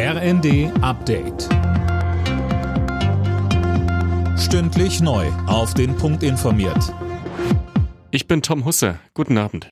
[0.00, 1.48] RND Update.
[4.38, 5.26] Stündlich neu.
[5.48, 6.94] Auf den Punkt informiert.
[8.12, 9.00] Ich bin Tom Husse.
[9.12, 9.70] Guten Abend.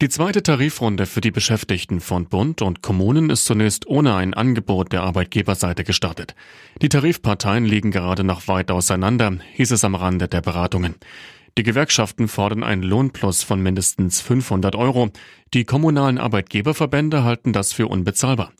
[0.00, 4.92] Die zweite Tarifrunde für die Beschäftigten von Bund und Kommunen ist zunächst ohne ein Angebot
[4.92, 6.36] der Arbeitgeberseite gestartet.
[6.80, 10.94] Die Tarifparteien liegen gerade noch weit auseinander, hieß es am Rande der Beratungen.
[11.58, 15.10] Die Gewerkschaften fordern einen Lohnplus von mindestens 500 Euro.
[15.54, 18.52] Die kommunalen Arbeitgeberverbände halten das für unbezahlbar.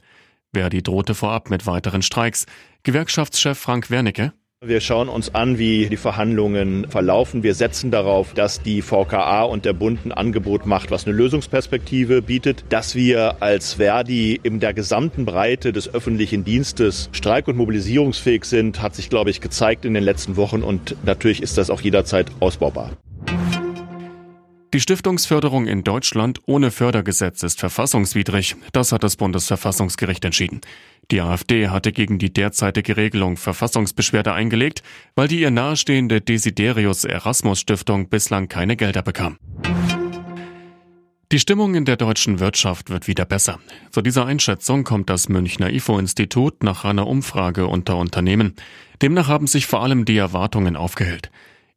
[0.57, 2.47] Verdi drohte vorab mit weiteren Streiks.
[2.83, 4.33] Gewerkschaftschef Frank Wernicke.
[4.65, 7.43] Wir schauen uns an, wie die Verhandlungen verlaufen.
[7.43, 12.23] Wir setzen darauf, dass die VKA und der Bund ein Angebot macht, was eine Lösungsperspektive
[12.23, 18.47] bietet, dass wir als Verdi in der gesamten Breite des öffentlichen Dienstes streik- und mobilisierungsfähig
[18.47, 21.83] sind, hat sich, glaube ich, gezeigt in den letzten Wochen und natürlich ist das auch
[21.83, 22.93] jederzeit ausbaubar.
[24.73, 28.57] Die Stiftungsförderung in Deutschland ohne Fördergesetz ist verfassungswidrig.
[28.73, 30.61] Das hat das Bundesverfassungsgericht entschieden.
[31.13, 34.83] Die AfD hatte gegen die derzeitige Regelung Verfassungsbeschwerde eingelegt,
[35.15, 39.39] weil die ihr nahestehende Desiderius Erasmus Stiftung bislang keine Gelder bekam.
[41.33, 43.59] Die Stimmung in der deutschen Wirtschaft wird wieder besser.
[43.91, 48.55] Zu dieser Einschätzung kommt das Münchner IFO-Institut nach einer Umfrage unter Unternehmen.
[49.01, 51.31] Demnach haben sich vor allem die Erwartungen aufgehellt.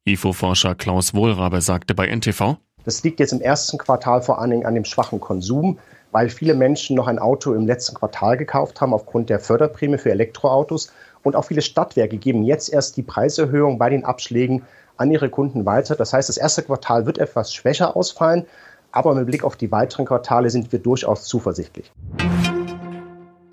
[0.05, 4.65] IFO-Forscher Klaus Wohlrabe sagte bei NTV, das liegt jetzt im ersten Quartal vor allen Dingen
[4.65, 5.77] an dem schwachen Konsum,
[6.11, 10.11] weil viele Menschen noch ein Auto im letzten Quartal gekauft haben aufgrund der Förderprämie für
[10.11, 10.91] Elektroautos.
[11.23, 14.63] Und auch viele Stadtwerke geben jetzt erst die Preiserhöhung bei den Abschlägen
[14.97, 15.95] an ihre Kunden weiter.
[15.95, 18.45] Das heißt, das erste Quartal wird etwas schwächer ausfallen,
[18.91, 21.91] aber mit Blick auf die weiteren Quartale sind wir durchaus zuversichtlich.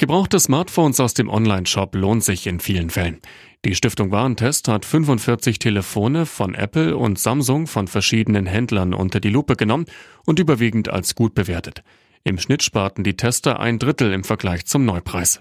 [0.07, 3.19] Gebrauchte Smartphones aus dem Online-Shop lohnt sich in vielen Fällen.
[3.65, 9.31] Die Stiftung Warentest hat 45 Telefone von Apple und Samsung von verschiedenen Händlern unter die
[9.31, 9.87] Lupe genommen
[10.25, 11.83] und überwiegend als gut bewertet.
[12.23, 15.41] Im Schnitt sparten die Tester ein Drittel im Vergleich zum Neupreis.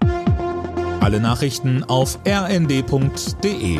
[0.98, 3.78] Alle Nachrichten auf rnd.de